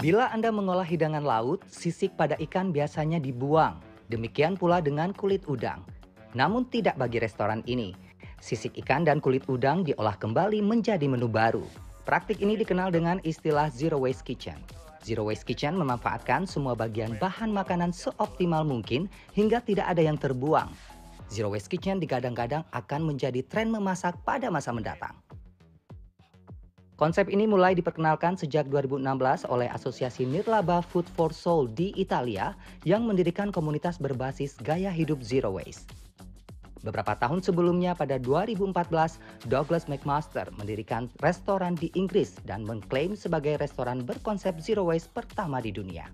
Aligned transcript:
Bila 0.00 0.32
Anda 0.32 0.48
mengolah 0.48 0.88
hidangan 0.88 1.20
laut, 1.20 1.60
sisik 1.68 2.16
pada 2.16 2.32
ikan 2.40 2.72
biasanya 2.72 3.20
dibuang. 3.20 3.76
Demikian 4.08 4.56
pula 4.56 4.80
dengan 4.80 5.12
kulit 5.12 5.44
udang. 5.44 5.84
Namun 6.32 6.64
tidak 6.72 6.96
bagi 6.96 7.20
restoran 7.20 7.60
ini. 7.68 7.92
Sisik 8.40 8.80
ikan 8.80 9.04
dan 9.04 9.20
kulit 9.20 9.44
udang 9.44 9.84
diolah 9.84 10.16
kembali 10.16 10.64
menjadi 10.64 11.04
menu 11.04 11.28
baru. 11.28 11.68
Praktik 12.08 12.40
ini 12.40 12.56
dikenal 12.56 12.88
dengan 12.88 13.20
istilah 13.28 13.68
zero 13.68 14.00
waste 14.00 14.24
kitchen. 14.24 14.56
Zero 15.04 15.28
waste 15.28 15.44
kitchen 15.44 15.76
memanfaatkan 15.76 16.48
semua 16.48 16.72
bagian 16.72 17.20
bahan 17.20 17.52
makanan 17.52 17.92
seoptimal 17.92 18.64
mungkin 18.64 19.04
hingga 19.36 19.60
tidak 19.60 19.84
ada 19.84 20.00
yang 20.00 20.16
terbuang, 20.16 20.72
Zero 21.30 21.54
Waste 21.54 21.70
Kitchen 21.70 22.02
digadang-gadang 22.02 22.66
akan 22.74 23.14
menjadi 23.14 23.46
tren 23.46 23.70
memasak 23.70 24.18
pada 24.26 24.50
masa 24.50 24.74
mendatang. 24.74 25.14
Konsep 26.98 27.32
ini 27.32 27.48
mulai 27.48 27.72
diperkenalkan 27.72 28.36
sejak 28.36 28.68
2016 28.68 29.48
oleh 29.48 29.72
Asosiasi 29.72 30.28
Nirlaba 30.28 30.84
Food 30.84 31.08
for 31.08 31.32
Soul 31.32 31.72
di 31.72 31.96
Italia 31.96 32.52
yang 32.84 33.08
mendirikan 33.08 33.48
komunitas 33.48 33.96
berbasis 33.96 34.52
gaya 34.60 34.92
hidup 34.92 35.24
zero 35.24 35.56
waste. 35.56 35.88
Beberapa 36.84 37.16
tahun 37.16 37.40
sebelumnya 37.40 37.96
pada 37.96 38.20
2014, 38.20 39.16
Douglas 39.48 39.88
McMaster 39.88 40.48
mendirikan 40.60 41.08
restoran 41.24 41.72
di 41.72 41.88
Inggris 41.96 42.36
dan 42.44 42.68
mengklaim 42.68 43.16
sebagai 43.16 43.56
restoran 43.56 44.04
berkonsep 44.04 44.60
zero 44.60 44.88
waste 44.88 45.08
pertama 45.16 45.64
di 45.64 45.72
dunia. 45.72 46.04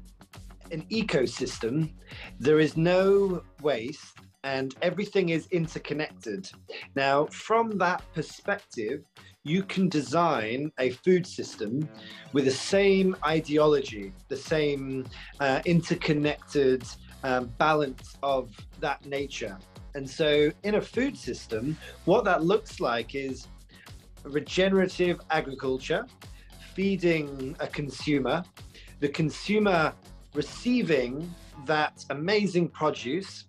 An 0.70 0.86
ecosystem, 0.90 1.90
there 2.38 2.62
is 2.62 2.78
no 2.78 3.38
waste 3.58 4.18
and 4.46 4.76
everything 4.80 5.30
is 5.30 5.48
interconnected. 5.50 6.48
Now, 6.94 7.26
from 7.26 7.78
that 7.78 8.00
perspective, 8.14 9.02
you 9.42 9.64
can 9.64 9.88
design 9.88 10.70
a 10.78 10.90
food 10.90 11.26
system 11.26 11.88
with 12.32 12.44
the 12.44 12.58
same 12.74 13.16
ideology, 13.26 14.12
the 14.28 14.36
same 14.36 15.04
uh, 15.40 15.62
interconnected 15.64 16.84
um, 17.24 17.46
balance 17.58 18.16
of 18.22 18.52
that 18.78 19.04
nature. 19.04 19.58
And 19.96 20.08
so, 20.08 20.52
in 20.62 20.76
a 20.76 20.80
food 20.80 21.16
system, 21.16 21.76
what 22.04 22.24
that 22.26 22.44
looks 22.44 22.78
like 22.78 23.16
is 23.16 23.48
regenerative 24.22 25.18
agriculture, 25.30 26.06
feeding 26.72 27.56
a 27.58 27.66
consumer, 27.66 28.44
the 29.00 29.08
consumer 29.08 29.92
receiving 30.34 31.34
that 31.64 32.04
amazing 32.10 32.68
produce 32.68 33.46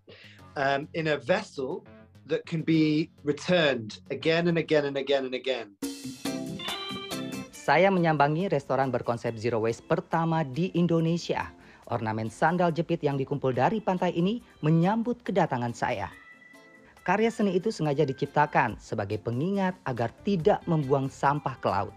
um, 0.57 0.89
in 0.97 1.13
a 1.13 1.17
vessel 1.21 1.85
that 2.25 2.43
can 2.49 2.65
be 2.65 3.13
returned 3.23 4.01
again 4.09 4.49
and 4.49 4.57
again 4.57 4.89
and 4.89 4.97
again 4.97 5.23
and 5.29 5.37
again. 5.37 5.77
Saya 7.53 7.93
menyambangi 7.93 8.49
restoran 8.49 8.89
berkonsep 8.89 9.37
zero 9.37 9.61
waste 9.63 9.85
pertama 9.85 10.43
di 10.43 10.73
Indonesia. 10.73 11.51
Ornamen 11.87 12.27
sandal 12.27 12.75
jepit 12.75 12.99
yang 12.99 13.15
dikumpul 13.15 13.55
dari 13.55 13.79
pantai 13.79 14.11
ini 14.11 14.43
menyambut 14.59 15.23
kedatangan 15.23 15.71
saya. 15.71 16.11
Karya 17.07 17.31
seni 17.31 17.55
itu 17.55 17.71
sengaja 17.71 18.03
diciptakan 18.03 18.75
sebagai 18.75 19.15
pengingat 19.23 19.71
agar 19.87 20.11
tidak 20.27 20.59
membuang 20.67 21.07
sampah 21.07 21.55
ke 21.55 21.67
laut. 21.71 21.95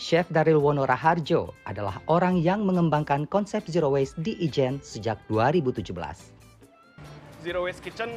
Chef 0.00 0.24
Daril 0.32 0.56
Wono 0.56 0.88
Raharjo 0.88 1.52
adalah 1.68 2.00
orang 2.08 2.40
yang 2.40 2.64
mengembangkan 2.64 3.28
konsep 3.28 3.68
zero 3.68 3.92
waste 3.92 4.16
di 4.24 4.32
Ijen 4.40 4.80
sejak 4.80 5.20
2017. 5.28 6.34
Zero 7.44 7.68
Waste 7.68 7.84
Kitchen 7.84 8.08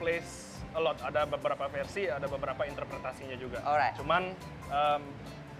plays 0.00 0.56
a 0.72 0.80
lot. 0.80 0.96
Ada 1.04 1.28
beberapa 1.28 1.68
versi, 1.68 2.08
ada 2.08 2.24
beberapa 2.24 2.64
interpretasinya 2.64 3.36
juga. 3.36 3.60
Alright. 3.60 3.92
Cuman 4.00 4.32
um, 4.72 5.02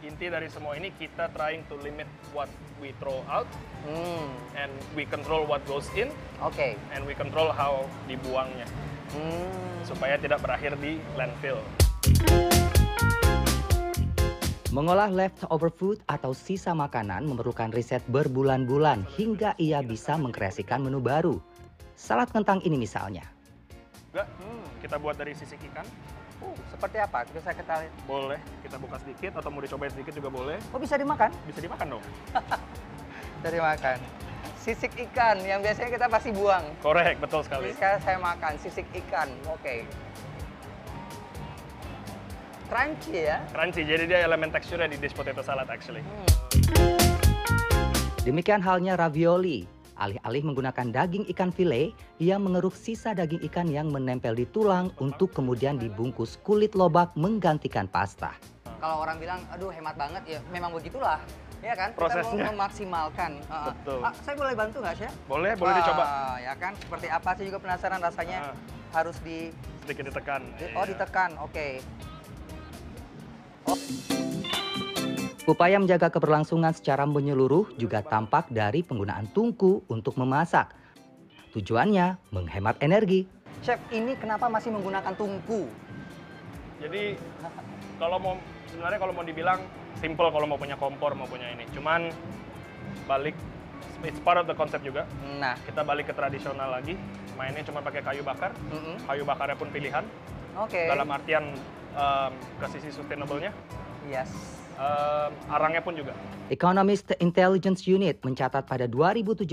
inti 0.01 0.33
dari 0.33 0.49
semua 0.49 0.73
ini 0.81 0.89
kita 0.97 1.29
trying 1.37 1.61
to 1.69 1.77
limit 1.85 2.09
what 2.33 2.49
we 2.81 2.97
throw 2.97 3.21
out 3.29 3.45
Hmm, 3.85 4.33
and 4.57 4.73
we 4.97 5.05
control 5.05 5.45
what 5.45 5.61
goes 5.69 5.85
in 5.93 6.09
oke. 6.41 6.57
and 6.97 7.05
we 7.05 7.13
control 7.13 7.53
how 7.53 7.85
dibuangnya 8.09 8.65
Hmm. 9.13 9.85
supaya 9.85 10.17
tidak 10.17 10.41
berakhir 10.41 10.73
di 10.81 10.97
landfill. 11.21 11.61
Mengolah 14.73 15.11
leftover 15.13 15.69
food 15.69 15.99
atau 16.07 16.31
sisa 16.31 16.73
makanan 16.73 17.27
memerlukan 17.27 17.75
riset 17.75 18.01
berbulan-bulan 18.09 19.03
hingga 19.19 19.53
ia 19.59 19.83
bisa 19.83 20.15
mengkreasikan 20.15 20.81
menu 20.81 21.03
baru. 21.03 21.43
Salad 22.01 22.33
kentang 22.33 22.65
ini 22.65 22.81
misalnya. 22.81 23.21
Enggak, 24.17 24.25
kita 24.81 24.97
buat 24.97 25.21
dari 25.21 25.37
sisik 25.37 25.61
ikan. 25.69 25.85
Uh, 26.41 26.57
seperti 26.73 26.97
apa? 26.97 27.29
Bisa 27.29 27.53
kita 27.53 27.85
lihat. 27.85 27.93
Boleh 28.09 28.41
kita 28.65 28.81
buka 28.81 28.97
sedikit 29.05 29.37
atau 29.37 29.53
mau 29.53 29.61
dicobain 29.61 29.93
sedikit 29.93 30.17
juga 30.17 30.33
boleh. 30.33 30.57
Oh 30.73 30.81
bisa 30.81 30.97
dimakan? 30.97 31.29
Bisa 31.45 31.61
dimakan 31.61 32.01
dong. 32.01 32.05
Bisa 33.41 33.49
dimakan. 33.53 33.99
Sisik 34.57 34.93
ikan 34.97 35.41
yang 35.45 35.61
biasanya 35.61 35.93
kita 35.93 36.07
pasti 36.09 36.33
buang. 36.33 36.65
Korek, 36.81 37.21
betul 37.21 37.45
sekali. 37.45 37.73
Ini 37.73 37.77
sekarang 37.77 38.01
saya 38.05 38.17
makan 38.21 38.53
sisik 38.61 38.89
ikan. 39.05 39.29
Oke. 39.49 39.85
Crunchy 42.69 43.29
ya. 43.29 43.45
Crunchy, 43.53 43.85
jadi 43.85 44.05
dia 44.09 44.19
elemen 44.25 44.49
teksturnya 44.49 44.89
di 44.89 44.97
dish 44.97 45.17
potato 45.17 45.41
salad 45.41 45.69
actually. 45.69 46.05
Demikian 48.25 48.61
halnya 48.61 48.97
ravioli. 48.97 49.80
Alih-alih 50.01 50.41
menggunakan 50.49 50.89
daging 50.89 51.29
ikan 51.37 51.53
file, 51.53 51.93
ia 52.17 52.41
mengeruk 52.41 52.73
sisa 52.73 53.13
daging 53.13 53.45
ikan 53.53 53.69
yang 53.69 53.93
menempel 53.93 54.33
di 54.33 54.49
tulang 54.49 54.89
untuk 54.97 55.29
kemudian 55.31 55.77
dibungkus 55.77 56.41
kulit 56.41 56.73
lobak 56.73 57.13
menggantikan 57.21 57.85
pasta. 57.85 58.33
Kalau 58.81 59.05
orang 59.05 59.21
bilang, 59.21 59.45
aduh 59.53 59.69
hemat 59.69 60.01
banget, 60.01 60.23
ya 60.25 60.41
memang 60.49 60.73
begitulah. 60.73 61.21
Ya 61.61 61.77
kan? 61.77 61.93
Prosesnya. 61.93 62.25
Kita 62.33 62.49
mau 62.49 62.57
memaksimalkan. 62.57 63.33
Heeh. 63.53 63.67
Betul. 63.77 64.01
Ah, 64.01 64.13
saya 64.25 64.35
boleh 64.41 64.55
bantu 64.57 64.77
nggak, 64.81 64.95
Chef? 64.97 65.13
Boleh, 65.29 65.53
boleh 65.53 65.69
Wah, 65.69 65.79
dicoba. 65.85 66.05
Ya 66.41 66.55
kan? 66.57 66.73
Seperti 66.81 67.07
apa 67.13 67.31
sih 67.37 67.45
juga 67.45 67.59
penasaran 67.61 68.01
rasanya 68.01 68.39
Ah. 68.41 68.57
harus 68.97 69.21
di... 69.21 69.53
Sedikit 69.85 70.09
ditekan. 70.09 70.41
Oh, 70.73 70.89
Iya. 70.89 70.97
ditekan. 70.97 71.31
Oke. 71.45 71.85
Oh. 73.69 73.77
Upaya 75.51 75.83
menjaga 75.83 76.15
keberlangsungan 76.15 76.71
secara 76.71 77.03
menyeluruh 77.11 77.75
juga 77.75 78.07
tampak 78.07 78.55
dari 78.55 78.87
penggunaan 78.87 79.27
tungku 79.35 79.83
untuk 79.91 80.15
memasak. 80.15 80.71
Tujuannya 81.51 82.23
menghemat 82.31 82.79
energi. 82.79 83.27
Chef, 83.59 83.83
ini 83.91 84.15
kenapa 84.15 84.47
masih 84.47 84.71
menggunakan 84.71 85.11
tungku? 85.19 85.67
Jadi 86.79 87.19
kalau 87.99 88.23
mau 88.23 88.35
sebenarnya 88.71 89.03
kalau 89.03 89.11
mau 89.11 89.27
dibilang 89.27 89.59
simple 89.99 90.31
kalau 90.31 90.47
mau 90.47 90.55
punya 90.55 90.79
kompor 90.79 91.19
mau 91.19 91.27
punya 91.27 91.51
ini. 91.51 91.67
Cuman 91.75 92.15
balik 93.11 93.35
it's 94.07 94.23
part 94.23 94.39
of 94.39 94.47
the 94.47 94.55
concept 94.55 94.87
juga. 94.87 95.03
Nah, 95.43 95.59
Kita 95.67 95.83
balik 95.83 96.07
ke 96.07 96.15
tradisional 96.15 96.79
lagi. 96.79 96.95
Mainnya 97.35 97.67
cuma 97.67 97.83
pakai 97.83 98.07
kayu 98.07 98.23
bakar. 98.23 98.55
mm-mm. 98.71 99.03
Kayu 99.03 99.27
bakarnya 99.27 99.59
pun 99.59 99.67
pilihan. 99.75 100.07
oke. 100.55 100.79
Dalam 100.87 101.11
artian 101.11 101.59
um, 101.99 102.33
ke 102.63 102.67
sisi 102.71 102.95
sustainable-nya. 102.95 103.51
Yes. 104.07 104.60
Um, 104.81 105.37
arangnya 105.53 105.85
pun 105.85 105.93
juga. 105.93 106.17
Economist 106.49 107.13
Intelligence 107.21 107.85
Unit 107.85 108.17
mencatat 108.25 108.65
pada 108.65 108.89
2017 108.89 109.45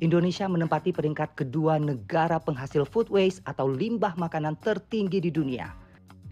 Indonesia 0.00 0.48
menempati 0.48 0.96
peringkat 0.96 1.36
kedua 1.36 1.76
negara 1.76 2.40
penghasil 2.40 2.88
food 2.88 3.12
waste 3.12 3.44
atau 3.44 3.68
limbah 3.68 4.16
makanan 4.16 4.56
tertinggi 4.64 5.20
di 5.20 5.28
dunia. 5.28 5.76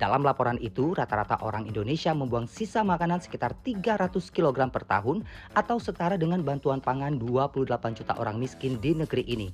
Dalam 0.01 0.25
laporan 0.25 0.57
itu, 0.57 0.97
rata-rata 0.97 1.37
orang 1.45 1.69
Indonesia 1.69 2.17
membuang 2.17 2.49
sisa 2.49 2.81
makanan 2.81 3.21
sekitar 3.21 3.53
300 3.61 4.09
kg 4.33 4.73
per 4.73 4.89
tahun 4.89 5.21
atau 5.53 5.77
setara 5.77 6.17
dengan 6.17 6.41
bantuan 6.41 6.81
pangan 6.81 7.21
28 7.21 7.69
juta 8.01 8.17
orang 8.17 8.41
miskin 8.41 8.81
di 8.81 8.97
negeri 8.97 9.29
ini. 9.29 9.53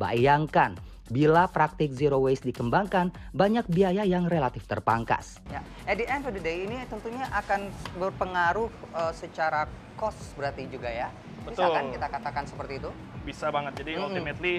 Bayangkan, 0.00 0.72
bila 1.08 1.48
praktik 1.48 1.92
zero 1.92 2.20
waste 2.20 2.44
dikembangkan, 2.48 3.12
banyak 3.32 3.64
biaya 3.68 4.04
yang 4.04 4.28
relatif 4.28 4.68
terpangkas. 4.68 5.40
Ya, 5.48 5.64
at 5.88 5.96
the 5.96 6.06
end 6.08 6.28
of 6.28 6.32
the 6.36 6.42
day 6.44 6.68
ini 6.68 6.84
tentunya 6.88 7.24
akan 7.32 7.72
berpengaruh 7.96 8.68
eh, 8.92 9.12
secara 9.16 9.64
cost 9.96 10.36
berarti 10.36 10.68
juga 10.68 10.92
ya. 10.92 11.08
Bisa 11.48 11.64
Betul. 11.64 11.74
kan 11.74 11.84
kita 11.90 12.06
katakan 12.12 12.44
seperti 12.44 12.72
itu? 12.76 12.90
Bisa 13.24 13.48
banget. 13.48 13.72
Jadi 13.80 13.96
Mm-mm. 13.96 14.06
ultimately 14.12 14.54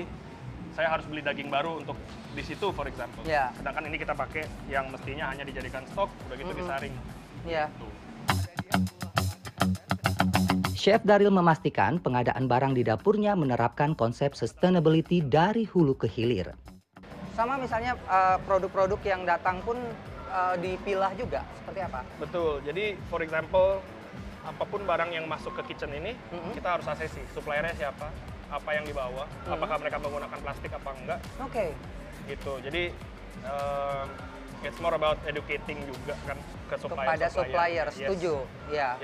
saya 0.74 0.90
harus 0.90 1.06
beli 1.06 1.22
daging 1.22 1.50
baru 1.54 1.82
untuk 1.82 1.98
di 2.34 2.44
situ 2.46 2.74
for 2.74 2.90
example. 2.90 3.22
Ya. 3.26 3.54
Sedangkan 3.58 3.86
ini 3.86 3.98
kita 4.02 4.18
pakai 4.18 4.46
yang 4.70 4.90
mestinya 4.90 5.30
hanya 5.30 5.46
dijadikan 5.46 5.86
stok, 5.94 6.10
udah 6.28 6.36
gitu 6.36 6.52
Mm-mm. 6.52 6.62
disaring. 6.66 6.94
Iya. 7.46 7.66
Tuh. 7.78 7.94
Chef 10.80 11.04
Daril 11.04 11.28
memastikan 11.28 12.00
pengadaan 12.00 12.48
barang 12.48 12.72
di 12.72 12.88
dapurnya 12.88 13.36
menerapkan 13.36 13.92
konsep 14.00 14.32
sustainability 14.32 15.20
dari 15.20 15.68
hulu 15.68 15.92
ke 16.00 16.08
hilir. 16.08 16.56
Sama 17.36 17.60
misalnya 17.60 18.00
eh, 18.08 18.40
produk-produk 18.48 18.96
yang 19.04 19.28
datang 19.28 19.60
pun 19.68 19.76
eh, 20.32 20.56
dipilah 20.64 21.12
juga, 21.20 21.44
seperti 21.60 21.84
apa? 21.84 22.08
Betul. 22.16 22.64
Jadi 22.64 22.96
for 23.12 23.20
example 23.20 23.84
apa 24.48 24.64
pun 24.64 24.88
barang 24.88 25.12
yang 25.12 25.28
masuk 25.28 25.52
ke 25.60 25.76
kitchen 25.76 25.92
ini 25.92 26.16
Mm-mm. 26.32 26.56
kita 26.56 26.80
harus 26.80 26.88
asesi 26.88 27.20
suppliernya 27.36 27.76
siapa, 27.76 28.08
apa 28.48 28.70
yang 28.72 28.88
dibawa, 28.88 29.28
Mm. 29.52 29.60
apakah 29.60 29.84
mereka 29.84 30.00
menggunakan 30.00 30.40
plastik 30.40 30.72
apa 30.72 30.90
enggak 30.96 31.20
Oke. 31.44 31.76
gitu. 32.32 32.56
Jadi 32.64 32.96
um, 33.44 34.08
it's 34.64 34.80
more 34.80 34.96
about 34.96 35.20
educating 35.28 35.76
juga 35.84 36.16
kan 36.24 36.40
ke 36.72 36.76
supplier 36.80 37.20
Kepada 37.20 37.28
supplier, 37.28 37.86
Yes. 37.92 37.96
setuju. 38.00 38.34
Ya. 38.72 38.96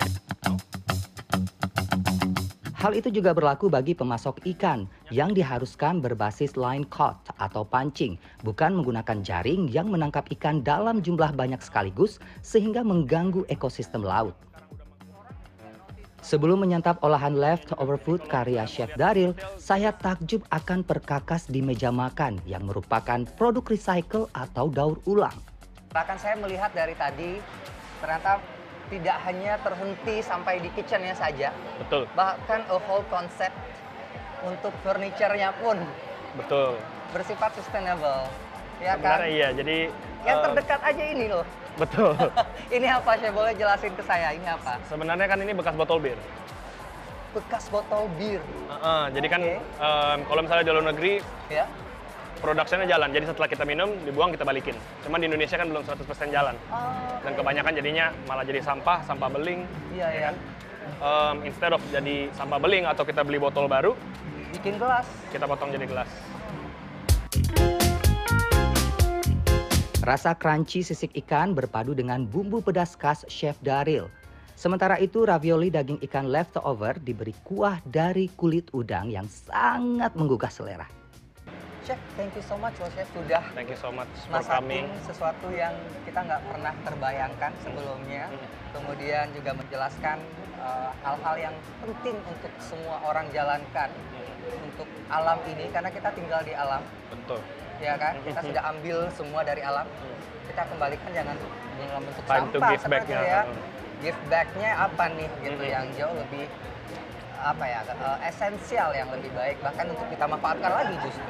Hal 2.85 2.93
itu 2.93 3.09
juga 3.09 3.33
berlaku 3.33 3.65
bagi 3.65 3.97
pemasok 3.97 4.45
ikan 4.45 4.85
yang 5.09 5.33
diharuskan 5.33 6.05
berbasis 6.05 6.53
line 6.53 6.85
caught 6.93 7.17
atau 7.41 7.65
pancing, 7.65 8.13
bukan 8.45 8.77
menggunakan 8.77 9.25
jaring 9.25 9.65
yang 9.73 9.89
menangkap 9.89 10.29
ikan 10.37 10.61
dalam 10.61 11.01
jumlah 11.01 11.33
banyak 11.33 11.57
sekaligus 11.65 12.21
sehingga 12.45 12.85
mengganggu 12.85 13.41
ekosistem 13.49 14.05
laut. 14.05 14.37
Sebelum 16.21 16.61
menyantap 16.61 17.01
olahan 17.01 17.33
leftover 17.33 17.97
food 17.97 18.21
karya 18.29 18.69
Chef 18.69 18.93
Daril, 18.93 19.33
saya 19.57 19.89
takjub 19.89 20.45
akan 20.53 20.85
perkakas 20.85 21.49
di 21.49 21.65
meja 21.65 21.89
makan 21.89 22.37
yang 22.45 22.69
merupakan 22.69 23.25
produk 23.33 23.65
recycle 23.65 24.29
atau 24.37 24.69
daur 24.69 25.01
ulang. 25.09 25.33
Bahkan 25.89 26.21
saya 26.21 26.37
melihat 26.37 26.69
dari 26.69 26.93
tadi, 26.93 27.41
ternyata 27.97 28.37
tidak 28.87 29.17
hanya 29.25 29.57
terhenti 29.61 30.21
sampai 30.21 30.61
di 30.61 30.69
kitchennya 30.71 31.17
saja, 31.17 31.49
Betul, 31.81 32.05
bahkan 32.13 32.61
a 32.69 32.77
whole 32.85 33.05
concept 33.09 33.55
untuk 34.45 34.69
furniture-nya 34.85 35.49
pun 35.57 35.81
betul. 36.37 36.77
bersifat 37.09 37.49
sustainable. 37.57 38.29
Ya 38.77 38.93
kan? 38.99 39.23
Sebenarnya 39.23 39.29
iya, 39.31 39.47
jadi 39.55 39.77
Yang 40.25 40.37
eh, 40.37 40.43
terdekat 40.43 40.79
aja 40.83 41.03
ini 41.05 41.25
loh. 41.31 41.45
betul. 41.75 42.11
ini 42.75 42.87
apa 42.89 43.11
saya 43.17 43.31
boleh 43.33 43.53
jelasin 43.55 43.93
ke 43.95 44.03
saya? 44.03 44.27
Ini 44.35 44.47
apa? 44.53 44.77
Sebenarnya 44.85 45.25
kan 45.25 45.39
ini 45.41 45.53
bekas 45.55 45.73
botol 45.73 45.97
bir. 46.03 46.19
Bekas 47.33 47.67
botol 47.67 48.07
bir. 48.15 48.39
Heeh, 48.69 49.03
jadi 49.15 49.27
kan 49.27 49.41
Oke. 49.41 49.55
em, 49.59 50.19
kalau 50.27 50.41
misalnya 50.43 50.63
di 50.63 50.71
luar 50.71 50.87
negeri 50.93 51.13
Ya. 51.47 51.65
Produksinya 52.39 52.85
jalan. 52.85 53.09
Jadi 53.11 53.25
setelah 53.31 53.49
kita 53.49 53.63
minum, 53.63 53.89
dibuang 54.03 54.31
kita 54.31 54.43
balikin. 54.43 54.75
Cuman 55.03 55.19
di 55.23 55.25
Indonesia 55.27 55.55
kan 55.55 55.67
belum 55.71 55.83
100% 55.83 56.35
jalan. 56.35 56.55
Oh, 56.69 56.91
Dan 57.23 57.31
kebanyakan 57.35 57.71
jadinya 57.75 58.05
malah 58.25 58.43
jadi 58.43 58.59
sampah, 58.61 59.03
sampah 59.03 59.29
beling. 59.31 59.63
Iya, 59.95 60.07
ya 60.07 60.11
ya. 60.11 60.21
kan? 60.31 60.35
Em, 60.85 61.35
instead 61.49 61.71
of 61.73 61.81
jadi 61.89 62.29
sampah 62.37 62.59
beling 62.61 62.85
atau 62.85 63.01
kita 63.01 63.25
beli 63.25 63.41
botol 63.41 63.65
baru, 63.65 63.97
Bikin 64.53 64.77
gelas. 64.79 65.03
kita 65.33 65.49
potong 65.49 65.73
jadi 65.73 65.83
gelas. 65.89 66.07
Rasa 70.05 70.37
crunchy 70.37 70.85
sisik 70.85 71.17
ikan 71.25 71.57
berpadu 71.57 71.97
dengan 71.97 72.29
bumbu 72.29 72.61
pedas 72.61 72.93
khas 72.93 73.25
Chef 73.25 73.57
Daril. 73.65 74.05
Sementara 74.55 75.01
itu 75.01 75.25
ravioli 75.25 75.73
daging 75.73 75.99
ikan 76.07 76.29
leftover 76.29 76.95
diberi 77.01 77.33
kuah 77.43 77.81
dari 77.83 78.29
kulit 78.37 78.69
udang 78.71 79.09
yang 79.09 79.25
sangat 79.27 80.13
menggugah 80.15 80.47
selera. 80.47 80.85
Chef, 81.85 82.01
thank 82.17 82.33
you 82.33 82.41
so 82.41 82.57
much 82.57 82.73
loh 82.81 82.89
Chef 82.91 83.05
sudah 83.13 83.43
Thank 83.53 83.69
you 83.69 83.77
so 83.77 83.93
much 83.93 84.09
for 84.25 84.33
masakin 84.35 84.57
coming. 84.57 84.85
sesuatu 85.05 85.47
yang 85.53 85.69
kita 86.01 86.17
nggak 86.19 86.41
pernah 86.43 86.73
terbayangkan 86.81 87.51
sebelumnya. 87.61 88.25
Hmm. 88.25 88.47
Kemudian 88.73 89.25
juga 89.31 89.51
menjelaskan 89.53 90.17
eh, 90.57 90.91
hal-hal 90.99 91.35
yang 91.39 91.55
penting 91.79 92.17
untuk 92.25 92.49
semua 92.57 92.97
orang 93.05 93.29
jalankan 93.29 93.89
untuk 94.65 94.89
alam 95.07 95.37
ini 95.45 95.69
karena 95.69 95.89
kita 95.89 96.09
tinggal 96.11 96.41
di 96.41 96.53
alam, 96.53 96.81
Betul. 97.07 97.37
ya 97.77 97.93
kan? 97.95 98.17
Kita 98.19 98.41
Mhm. 98.41 98.47
sudah 98.49 98.63
ambil 98.67 98.97
semua 99.11 99.41
dari 99.41 99.61
alam, 99.61 99.85
kita 100.45 100.61
kembalikan 100.65 101.09
jangan 101.13 101.35
dalam 101.77 102.01
bentuk 102.03 102.23
Time 102.25 102.45
to 102.45 102.57
sampah 102.57 102.69
give 102.71 102.85
back 102.89 103.05
ya. 103.05 103.21
ya. 103.21 103.41
Give 103.95 104.19
back-nya 104.25 104.71
apa 104.75 105.05
nih 105.11 105.29
gitu 105.43 105.61
Mhm. 105.61 105.69
yang 105.71 105.85
jauh 105.93 106.15
lebih 106.15 106.45
apa 107.35 107.61
ya 107.63 107.79
eh, 107.85 108.17
esensial 108.25 108.89
yang 108.91 109.09
lebih 109.11 109.29
baik 109.31 109.61
bahkan 109.61 109.85
untuk 109.85 110.09
kita 110.09 110.25
manfaatkan 110.25 110.71
lagi 110.73 110.95
justru. 110.99 111.29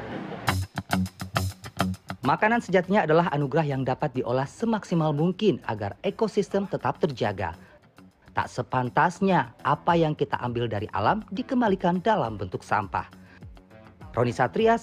Makanan 2.26 2.58
sejatinya 2.58 3.06
adalah 3.06 3.30
anugerah 3.30 3.62
yang 3.62 3.86
dapat 3.86 4.10
diolah 4.18 4.50
semaksimal 4.50 5.14
mungkin 5.14 5.62
agar 5.62 5.94
ekosistem 6.02 6.66
tetap 6.66 6.98
terjaga. 6.98 7.54
Tak 8.34 8.50
sepantasnya 8.50 9.54
apa 9.62 9.94
yang 9.94 10.10
kita 10.10 10.34
ambil 10.42 10.66
dari 10.66 10.90
alam 10.90 11.22
dikembalikan 11.30 12.02
dalam 12.02 12.34
bentuk 12.34 12.66
sampah. 12.66 13.06
Roni 14.10 14.34
Satria 14.34 14.74